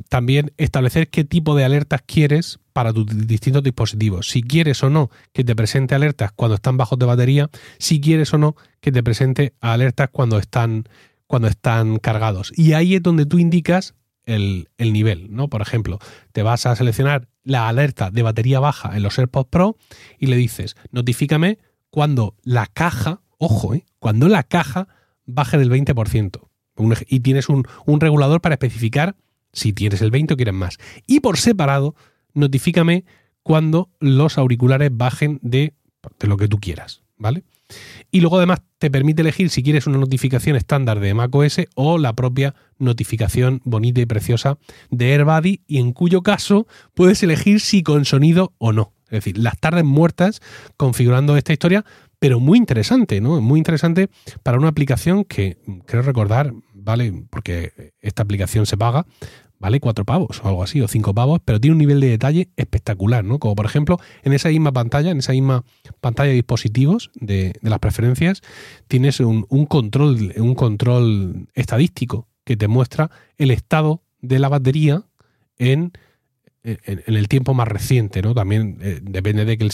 también 0.08 0.52
establecer 0.56 1.08
qué 1.08 1.24
tipo 1.24 1.54
de 1.54 1.64
alertas 1.64 2.02
quieres 2.06 2.60
para 2.72 2.92
tus 2.92 3.06
distintos 3.26 3.62
dispositivos. 3.62 4.28
Si 4.28 4.42
quieres 4.42 4.82
o 4.82 4.90
no 4.90 5.10
que 5.32 5.44
te 5.44 5.54
presente 5.54 5.94
alertas 5.94 6.32
cuando 6.32 6.54
están 6.54 6.76
bajos 6.76 6.98
de 6.98 7.06
batería, 7.06 7.50
si 7.78 8.00
quieres 8.00 8.32
o 8.32 8.38
no 8.38 8.56
que 8.80 8.92
te 8.92 9.02
presente 9.02 9.54
alertas 9.60 10.08
cuando 10.10 10.38
están, 10.38 10.84
cuando 11.26 11.48
están 11.48 11.98
cargados. 11.98 12.52
Y 12.56 12.72
ahí 12.72 12.94
es 12.94 13.02
donde 13.02 13.26
tú 13.26 13.38
indicas 13.38 13.94
el, 14.24 14.68
nivel, 14.78 15.34
¿no? 15.34 15.48
Por 15.48 15.62
ejemplo, 15.62 15.98
te 16.32 16.42
vas 16.42 16.66
a 16.66 16.76
seleccionar 16.76 17.28
la 17.42 17.68
alerta 17.68 18.10
de 18.10 18.22
batería 18.22 18.60
baja 18.60 18.96
en 18.96 19.02
los 19.02 19.18
AirPods 19.18 19.48
Pro 19.50 19.76
y 20.18 20.26
le 20.26 20.36
dices, 20.36 20.76
notifícame 20.90 21.58
cuando 21.90 22.36
la 22.42 22.66
caja, 22.66 23.20
ojo, 23.38 23.74
¿eh? 23.74 23.84
cuando 23.98 24.28
la 24.28 24.44
caja 24.44 24.88
baje 25.26 25.58
del 25.58 25.70
20%. 25.70 26.48
Y 27.06 27.20
tienes 27.20 27.48
un, 27.48 27.64
un 27.84 28.00
regulador 28.00 28.40
para 28.40 28.54
especificar 28.54 29.16
si 29.52 29.72
tienes 29.72 30.02
el 30.02 30.10
20 30.10 30.34
o 30.34 30.36
quieres 30.36 30.54
más. 30.54 30.78
Y 31.06 31.20
por 31.20 31.38
separado, 31.38 31.94
notifícame 32.34 33.04
cuando 33.42 33.90
los 34.00 34.38
auriculares 34.38 34.90
bajen 34.92 35.38
de, 35.42 35.74
de 36.18 36.28
lo 36.28 36.36
que 36.36 36.48
tú 36.48 36.58
quieras, 36.58 37.02
¿vale? 37.16 37.44
Y 38.10 38.20
luego 38.20 38.36
además 38.36 38.60
te 38.78 38.90
permite 38.90 39.22
elegir 39.22 39.50
si 39.50 39.62
quieres 39.62 39.86
una 39.86 39.98
notificación 39.98 40.56
estándar 40.56 41.00
de 41.00 41.14
macOS 41.14 41.62
o 41.74 41.98
la 41.98 42.14
propia 42.14 42.54
notificación 42.78 43.60
bonita 43.64 44.00
y 44.00 44.06
preciosa 44.06 44.58
de 44.90 45.12
AirBuddy 45.12 45.62
y 45.66 45.78
en 45.78 45.92
cuyo 45.92 46.22
caso 46.22 46.66
puedes 46.94 47.22
elegir 47.22 47.60
si 47.60 47.82
con 47.82 48.04
sonido 48.04 48.52
o 48.58 48.72
no. 48.72 48.92
Es 49.06 49.24
decir, 49.24 49.38
las 49.38 49.58
tardes 49.58 49.84
muertas 49.84 50.40
configurando 50.76 51.36
esta 51.36 51.52
historia, 51.52 51.84
pero 52.18 52.40
muy 52.40 52.56
interesante, 52.56 53.20
¿no? 53.20 53.40
Muy 53.40 53.58
interesante 53.58 54.08
para 54.42 54.58
una 54.58 54.68
aplicación 54.68 55.24
que, 55.24 55.58
creo 55.86 56.02
recordar, 56.02 56.52
vale, 56.72 57.24
porque 57.28 57.92
esta 58.00 58.22
aplicación 58.22 58.64
se 58.64 58.76
paga, 58.76 59.06
vale 59.62 59.80
cuatro 59.80 60.04
pavos 60.04 60.40
o 60.42 60.48
algo 60.48 60.62
así, 60.62 60.80
o 60.80 60.88
cinco 60.88 61.14
pavos, 61.14 61.40
pero 61.44 61.60
tiene 61.60 61.72
un 61.72 61.78
nivel 61.78 62.00
de 62.00 62.08
detalle 62.08 62.50
espectacular, 62.56 63.24
¿no? 63.24 63.38
Como 63.38 63.54
por 63.54 63.64
ejemplo, 63.64 63.98
en 64.24 64.32
esa 64.32 64.48
misma 64.48 64.72
pantalla, 64.72 65.10
en 65.12 65.18
esa 65.18 65.32
misma 65.32 65.64
pantalla 66.00 66.30
de 66.30 66.34
dispositivos 66.34 67.10
de, 67.14 67.54
las 67.62 67.78
preferencias, 67.78 68.42
tienes 68.88 69.20
un, 69.20 69.44
control, 69.66 70.34
un 70.36 70.54
control 70.56 71.48
estadístico 71.54 72.28
que 72.44 72.56
te 72.56 72.66
muestra 72.66 73.10
el 73.38 73.52
estado 73.52 74.02
de 74.20 74.40
la 74.40 74.48
batería 74.48 75.04
en 75.58 75.92
en, 76.64 77.02
el 77.06 77.26
tiempo 77.28 77.54
más 77.54 77.66
reciente, 77.66 78.22
¿no? 78.22 78.34
También 78.34 78.78
eh, 78.82 79.00
depende 79.02 79.44
de 79.44 79.58
que 79.58 79.64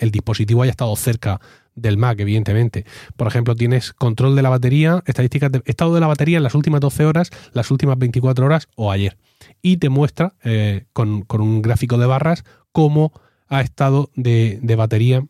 el, 0.00 0.10
dispositivo 0.10 0.62
haya 0.62 0.70
estado 0.70 0.94
cerca 0.96 1.40
del 1.74 1.96
Mac, 1.96 2.18
evidentemente. 2.20 2.84
Por 3.16 3.26
ejemplo, 3.26 3.54
tienes 3.54 3.92
control 3.92 4.36
de 4.36 4.42
la 4.42 4.50
batería, 4.50 5.02
estadísticas 5.06 5.52
de 5.52 5.62
estado 5.64 5.94
de 5.94 6.00
la 6.00 6.06
batería 6.06 6.36
en 6.36 6.42
las 6.42 6.54
últimas 6.54 6.80
12 6.80 7.04
horas, 7.04 7.30
las 7.52 7.70
últimas 7.70 7.98
24 7.98 8.44
horas 8.44 8.68
o 8.76 8.90
ayer. 8.90 9.16
Y 9.62 9.78
te 9.78 9.88
muestra 9.88 10.34
eh, 10.44 10.84
con, 10.92 11.24
un 11.30 11.62
gráfico 11.62 11.98
de 11.98 12.06
barras 12.06 12.44
cómo 12.72 13.12
ha 13.48 13.60
estado 13.60 14.10
de, 14.14 14.58
de 14.62 14.76
batería 14.76 15.24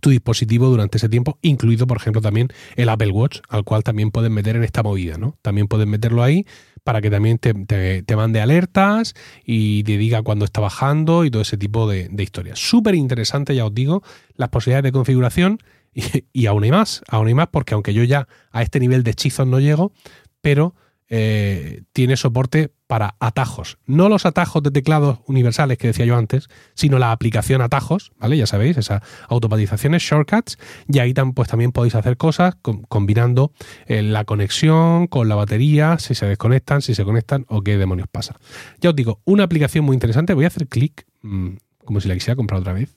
tu 0.00 0.10
dispositivo 0.10 0.68
durante 0.68 0.98
ese 0.98 1.08
tiempo, 1.08 1.38
incluido, 1.42 1.86
por 1.86 1.96
ejemplo, 1.96 2.20
también 2.20 2.48
el 2.76 2.88
Apple 2.88 3.10
Watch, 3.10 3.40
al 3.48 3.64
cual 3.64 3.82
también 3.82 4.10
puedes 4.10 4.30
meter 4.30 4.56
en 4.56 4.64
esta 4.64 4.82
movida, 4.82 5.18
¿no? 5.18 5.36
También 5.42 5.68
puedes 5.68 5.86
meterlo 5.86 6.22
ahí 6.22 6.46
para 6.84 7.00
que 7.00 7.10
también 7.10 7.38
te, 7.38 8.16
mande 8.16 8.40
alertas 8.40 9.14
y 9.44 9.84
te 9.84 9.98
diga 9.98 10.22
cuándo 10.22 10.44
está 10.44 10.60
bajando 10.60 11.24
y 11.24 11.30
todo 11.30 11.42
ese 11.42 11.56
tipo 11.56 11.88
de, 11.88 12.10
historias. 12.18 12.58
Súper 12.58 12.94
interesante, 12.94 13.54
ya 13.54 13.66
os 13.66 13.74
digo, 13.74 14.02
las 14.34 14.48
posibilidades 14.48 14.84
de 14.84 14.92
configuración 14.92 15.58
y, 15.94 16.02
y, 16.32 16.46
aún 16.46 16.64
hay 16.64 16.70
más, 16.70 17.02
aún 17.08 17.28
hay 17.28 17.34
más, 17.34 17.48
porque 17.48 17.74
aunque 17.74 17.94
yo 17.94 18.02
ya 18.04 18.26
a 18.50 18.62
este 18.62 18.80
nivel 18.80 19.02
de 19.02 19.12
hechizos 19.12 19.46
no 19.46 19.60
llego, 19.60 19.92
pero 20.40 20.74
eh, 21.14 21.82
tiene 21.92 22.16
soporte 22.16 22.72
para 22.86 23.16
atajos. 23.20 23.76
No 23.84 24.08
los 24.08 24.24
atajos 24.24 24.62
de 24.62 24.70
teclados 24.70 25.18
universales 25.26 25.76
que 25.76 25.88
decía 25.88 26.06
yo 26.06 26.16
antes, 26.16 26.48
sino 26.72 26.98
la 26.98 27.12
aplicación 27.12 27.60
atajos, 27.60 28.12
¿vale? 28.16 28.38
Ya 28.38 28.46
sabéis, 28.46 28.78
esas 28.78 29.02
automatizaciones, 29.28 30.02
shortcuts, 30.02 30.56
y 30.88 31.00
ahí 31.00 31.12
pues, 31.12 31.50
también 31.50 31.70
podéis 31.70 31.96
hacer 31.96 32.16
cosas 32.16 32.54
combinando 32.88 33.52
eh, 33.84 34.00
la 34.00 34.24
conexión 34.24 35.06
con 35.06 35.28
la 35.28 35.34
batería, 35.34 35.98
si 35.98 36.14
se 36.14 36.24
desconectan, 36.24 36.80
si 36.80 36.94
se 36.94 37.04
conectan 37.04 37.44
o 37.50 37.60
qué 37.60 37.76
demonios 37.76 38.08
pasa. 38.10 38.36
Ya 38.80 38.88
os 38.88 38.96
digo, 38.96 39.20
una 39.26 39.44
aplicación 39.44 39.84
muy 39.84 39.92
interesante. 39.92 40.32
Voy 40.32 40.44
a 40.44 40.48
hacer 40.48 40.66
clic, 40.66 41.06
mm, 41.20 41.48
como 41.84 42.00
si 42.00 42.08
la 42.08 42.14
quisiera 42.14 42.36
comprar 42.36 42.60
otra 42.60 42.72
vez, 42.72 42.96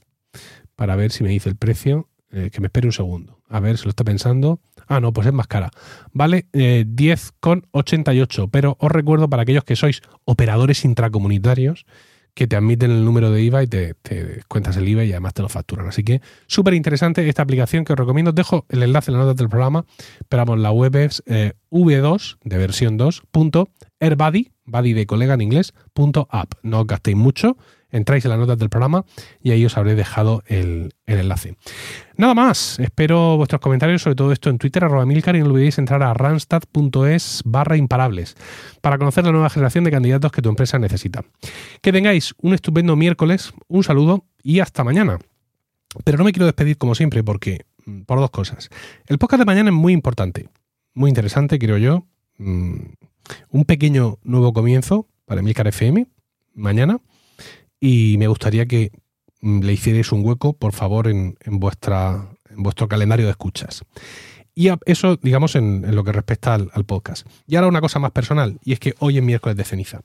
para 0.78 0.96
ver 0.96 1.12
si 1.12 1.22
me 1.26 1.32
dice 1.32 1.50
el 1.50 1.58
precio. 1.58 2.08
Eh, 2.32 2.50
que 2.52 2.60
me 2.60 2.68
espere 2.68 2.86
un 2.86 2.92
segundo. 2.92 3.40
A 3.48 3.62
ver, 3.62 3.78
se 3.78 3.86
lo 3.86 3.92
está 3.92 4.04
pensando. 4.04 4.60
Ah, 4.88 5.00
no, 5.00 5.14
pues 5.14 5.28
es 5.28 5.34
más 5.34 5.48
cara. 5.48 5.72
Vale 6.12 6.48
eh, 6.54 6.86
10,88. 6.88 8.50
Pero 8.52 8.78
os 8.80 8.92
recuerdo 8.92 9.30
para 9.30 9.44
aquellos 9.44 9.64
que 9.64 9.76
sois 9.76 10.02
operadores 10.26 10.86
intracomunitarios 10.86 11.86
que 12.36 12.48
te 12.48 12.58
admiten 12.58 12.92
el 12.92 13.06
número 13.06 13.32
de 13.32 13.42
IVA 13.42 13.64
y 13.64 13.68
te, 13.68 13.96
cuentas 14.50 14.76
el 14.76 14.88
IVA 14.88 15.06
y 15.06 15.12
además 15.12 15.34
te 15.34 15.42
lo 15.42 15.50
facturan. 15.50 15.88
Así 15.88 16.04
que 16.04 16.22
súper 16.48 16.74
interesante 16.74 17.28
esta 17.28 17.42
aplicación 17.42 17.86
que 17.86 17.94
os 17.94 18.00
recomiendo. 18.00 18.34
dejo 18.34 18.66
el 18.70 18.84
enlace 18.84 19.10
en 19.10 19.18
la 19.18 19.24
nota 19.24 19.36
del 19.36 19.50
programa. 19.50 19.86
Pero 20.28 20.46
vamos, 20.46 20.60
la 20.60 20.72
web 20.72 20.96
es 20.98 21.24
eh, 21.28 21.54
v2 21.72 22.38
de 22.44 22.58
versión 22.58 22.98
2. 22.98 23.24
Punto, 23.32 23.70
airbuddy, 24.02 24.52
buddy 24.66 24.94
de 24.94 25.06
colega 25.06 25.34
en 25.34 25.42
inglés, 25.42 25.74
punto 25.94 26.28
app. 26.30 26.54
No 26.62 26.82
os 26.82 26.88
gastéis 26.88 27.16
mucho 27.16 27.58
entráis 27.96 28.26
en 28.26 28.32
las 28.32 28.40
notas 28.40 28.58
del 28.58 28.70
programa 28.70 29.06
y 29.42 29.52
ahí 29.52 29.66
os 29.66 29.78
habré 29.78 29.96
dejado 29.96 30.44
el, 30.48 30.94
enlace. 31.08 31.56
Nada 32.18 32.34
más, 32.34 32.80
espero 32.80 33.38
vuestros 33.38 33.62
comentarios 33.62 34.02
sobre 34.02 34.16
todo 34.16 34.32
esto 34.32 34.50
en 34.50 34.58
Twitter, 34.58 34.84
arroba 34.84 35.06
Milcar, 35.06 35.36
y 35.36 35.40
no 35.40 35.46
olvidéis 35.48 35.78
entrar 35.78 36.04
a 36.04 36.14
randstad.es 36.14 37.42
barra 37.46 37.78
imparables 37.78 38.36
para 38.82 38.98
conocer 38.98 39.26
la 39.26 39.32
nueva 39.32 39.50
generación 39.50 39.84
de 39.84 39.92
candidatos 39.92 40.32
que 40.32 40.42
tu 40.42 40.50
empresa 40.50 40.80
necesita. 40.80 41.24
Que 41.82 41.92
tengáis 41.92 42.34
un 42.42 42.54
estupendo 42.54 42.96
miércoles, 42.96 43.54
un 43.68 43.84
saludo 43.84 44.26
y 44.44 44.60
hasta 44.60 44.84
mañana. 44.84 45.20
Pero 46.04 46.18
no 46.18 46.26
me 46.26 46.34
quiero 46.34 46.46
despedir 46.46 46.78
como 46.78 46.96
siempre 46.96 47.24
porque, 47.24 47.66
mm, 47.86 48.02
por 48.02 48.20
dos 48.20 48.32
cosas. 48.32 48.70
El 49.08 49.18
podcast 49.18 49.40
de 49.40 49.46
mañana 49.46 49.70
es 49.70 49.76
muy 49.76 49.94
importante, 49.94 50.50
muy 50.94 51.10
interesante, 51.10 51.58
creo 51.58 51.78
yo. 51.78 52.06
Mm, 52.38 52.80
un 53.50 53.66
pequeño 53.66 54.20
nuevo 54.24 54.54
comienzo 54.54 55.08
para 55.26 55.42
Milcar 55.42 55.68
FM 55.68 56.08
mañana 56.54 57.00
y 57.80 58.18
me 58.18 58.28
gustaría 58.28 58.66
que 58.66 58.92
mm, 59.42 59.62
le 59.62 59.74
hicierais 59.74 60.12
un 60.12 60.26
hueco, 60.26 60.54
por 60.54 60.74
favor, 60.74 61.08
en, 61.08 61.36
vuestra, 61.46 62.30
en 62.50 62.64
vuestro 62.64 62.88
calendario 62.88 63.26
de 63.26 63.32
escuchas. 63.32 63.84
Y 64.54 64.70
eso, 64.86 65.18
digamos, 65.18 65.56
en, 65.56 65.94
lo 65.94 66.04
que 66.04 66.14
respecta 66.14 66.54
al, 66.54 66.86
podcast. 66.86 67.28
Y 67.46 67.58
ahora 67.58 67.68
una 67.68 67.82
cosa 67.82 68.00
más 68.00 68.12
personal, 68.12 68.58
y 68.64 68.72
es 68.72 68.80
que 68.80 68.96
hoy 69.00 69.18
es 69.18 69.24
miércoles 69.24 69.58
de 69.58 69.66
ceniza. 69.66 70.02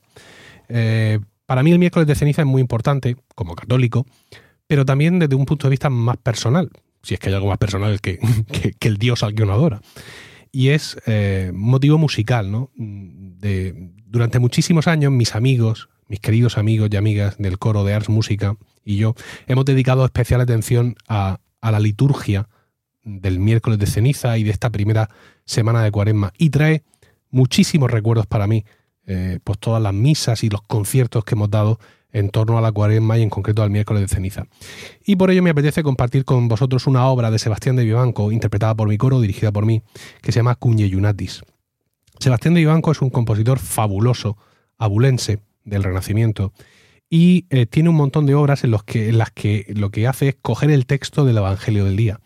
Eh, 0.67 1.19
para 1.45 1.63
mí 1.63 1.71
el 1.71 1.79
miércoles 1.79 2.07
de 2.07 2.15
ceniza 2.15 2.41
es 2.41 2.47
muy 2.47 2.61
importante, 2.61 3.15
como 3.33 3.55
católico, 3.55 4.05
pero 4.67 4.85
también 4.85 5.19
desde 5.19 5.35
un 5.35 5.45
punto 5.45 5.67
de 5.67 5.71
vista 5.71 5.89
más 5.89 6.17
personal, 6.17 6.69
si 7.01 7.13
es 7.13 7.19
que 7.19 7.29
hay 7.29 7.35
algo 7.35 7.47
más 7.47 7.57
personal 7.57 8.01
que, 8.01 8.19
que, 8.79 8.87
el 8.87 8.97
Dios 8.97 9.23
al 9.23 9.33
que 9.33 9.43
uno 9.43 9.53
adora. 9.53 9.81
Y 10.51 10.69
es 10.69 10.97
eh, 11.05 11.51
motivo 11.53 11.97
musical, 11.97 12.51
¿no? 12.51 12.71
De, 12.75 13.91
durante 14.05 14.39
muchísimos 14.39 14.87
años 14.87 15.13
mis 15.13 15.33
amigos, 15.33 15.89
mis 16.11 16.19
queridos 16.19 16.57
amigos 16.57 16.89
y 16.91 16.97
amigas 16.97 17.37
del 17.37 17.57
coro 17.57 17.85
de 17.85 17.93
Ars 17.93 18.09
Música 18.09 18.57
y 18.83 18.97
yo 18.97 19.15
hemos 19.47 19.63
dedicado 19.63 20.03
especial 20.03 20.41
atención 20.41 20.95
a, 21.07 21.39
la 21.61 21.79
liturgia 21.79 22.49
del 23.05 23.39
miércoles 23.39 23.79
de 23.79 23.85
ceniza 23.85 24.37
y 24.37 24.43
de 24.43 24.51
esta 24.51 24.71
primera 24.71 25.09
semana 25.45 25.81
de 25.81 25.89
cuaresma 25.89 26.33
y 26.37 26.49
trae 26.49 26.83
muchísimos 27.29 27.89
recuerdos 27.89 28.27
para 28.27 28.45
mí, 28.45 28.65
eh, 29.07 29.39
pues 29.41 29.57
todas 29.57 29.81
las 29.81 29.93
misas 29.93 30.43
y 30.43 30.49
los 30.49 30.61
conciertos 30.63 31.23
que 31.23 31.35
hemos 31.35 31.49
dado 31.49 31.79
en 32.11 32.29
torno 32.29 32.57
a 32.57 32.61
la 32.61 32.73
cuaresma 32.73 33.17
y 33.17 33.21
en 33.21 33.29
concreto 33.29 33.63
al 33.63 33.69
miércoles 33.69 34.01
de 34.01 34.09
ceniza. 34.09 34.47
Y 35.05 35.15
por 35.15 35.31
ello 35.31 35.41
me 35.41 35.51
apetece 35.51 35.81
compartir 35.81 36.25
con 36.25 36.49
vosotros 36.49 36.87
una 36.87 37.05
obra 37.07 37.31
de 37.31 37.39
Sebastián 37.39 37.77
de 37.77 37.85
Vivanco, 37.85 38.33
interpretada 38.33 38.75
por 38.75 38.89
mi 38.89 38.97
coro, 38.97 39.21
dirigida 39.21 39.53
por 39.53 39.65
mí, 39.65 39.81
que 40.21 40.33
se 40.33 40.39
llama 40.39 40.55
Cuñe 40.55 40.89
Yunatis. 40.89 41.41
Sebastián 42.19 42.53
de 42.55 42.59
Vivanco 42.59 42.91
es 42.91 43.01
un 43.01 43.11
compositor 43.11 43.59
fabuloso, 43.59 44.35
abulense, 44.77 45.39
del 45.63 45.83
Renacimiento, 45.83 46.53
y 47.09 47.45
eh, 47.49 47.65
tiene 47.65 47.89
un 47.89 47.95
montón 47.95 48.25
de 48.25 48.35
obras 48.35 48.63
en, 48.63 48.71
las 48.71 49.31
que 49.31 49.65
lo 49.75 49.89
que 49.91 50.07
hace 50.07 50.29
es 50.29 50.35
coger 50.41 50.71
el 50.71 50.85
texto 50.85 51.25
del 51.25 51.37
Evangelio 51.37 51.83
del 51.83 51.97
día. 51.97 52.19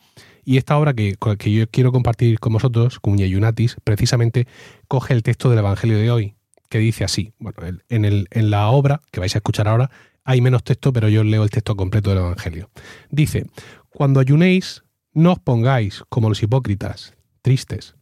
Y 0.44 0.58
esta 0.58 0.77
obra 0.77 0.94
que, 0.94 1.15
que 1.39 1.51
yo 1.51 1.68
quiero 1.68 1.92
compartir 1.92 2.39
con 2.39 2.54
vosotros, 2.54 3.00
Cuña 3.00 3.25
Yunatis, 3.25 3.77
precisamente 3.84 4.48
coge 4.88 5.15
el 5.15 5.24
texto 5.24 5.50
del 5.50 5.60
Evangelio 5.60 5.98
de 5.98 6.12
hoy, 6.12 6.36
que 6.70 6.77
dice 6.77 7.04
así. 7.04 7.34
Bueno, 7.39 7.80
en, 7.89 8.27
en 8.30 8.50
la 8.51 8.68
obra 8.68 9.01
que 9.12 9.20
vais 9.20 9.34
a 9.34 9.39
escuchar 9.39 9.68
ahora 9.68 9.89
hay 10.24 10.42
menos 10.42 10.63
texto, 10.63 10.92
pero 10.92 11.08
yo 11.08 11.24
leo 11.24 11.44
el 11.44 11.50
texto 11.50 11.75
completo 11.75 12.10
del 12.10 12.20
Evangelio. 12.20 12.70
Dice, 13.10 13.46
cuando 13.89 14.20
ayunéis, 14.20 14.84
no 15.13 15.32
os 15.32 15.39
pongáis 15.39 16.04
como 16.10 16.30
los 16.30 16.44
hipócritas, 16.44 17.13
tristes. 17.42 17.96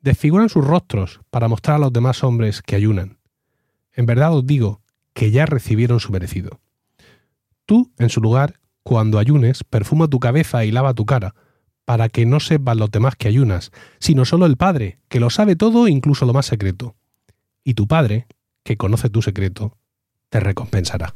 Desfiguran 0.00 0.48
sus 0.48 0.64
rostros 0.64 1.20
para 1.30 1.48
mostrar 1.48 1.76
a 1.76 1.80
los 1.80 1.92
demás 1.92 2.22
hombres 2.22 2.62
que 2.62 2.76
ayunan. 2.76 3.15
En 3.96 4.06
verdad 4.06 4.32
os 4.34 4.46
digo 4.46 4.82
que 5.14 5.30
ya 5.30 5.46
recibieron 5.46 5.98
su 5.98 6.12
merecido. 6.12 6.60
Tú, 7.64 7.90
en 7.98 8.10
su 8.10 8.20
lugar, 8.20 8.60
cuando 8.84 9.18
ayunes, 9.18 9.64
perfuma 9.64 10.06
tu 10.06 10.20
cabeza 10.20 10.64
y 10.64 10.70
lava 10.70 10.94
tu 10.94 11.06
cara, 11.06 11.34
para 11.84 12.08
que 12.08 12.26
no 12.26 12.38
sepan 12.38 12.78
los 12.78 12.90
demás 12.90 13.16
que 13.16 13.26
ayunas, 13.26 13.72
sino 13.98 14.24
solo 14.24 14.46
el 14.46 14.56
Padre, 14.56 15.00
que 15.08 15.18
lo 15.18 15.30
sabe 15.30 15.56
todo, 15.56 15.88
incluso 15.88 16.26
lo 16.26 16.32
más 16.32 16.46
secreto. 16.46 16.94
Y 17.64 17.74
tu 17.74 17.88
Padre, 17.88 18.26
que 18.62 18.76
conoce 18.76 19.08
tu 19.08 19.22
secreto, 19.22 19.76
te 20.28 20.38
recompensará. 20.38 21.14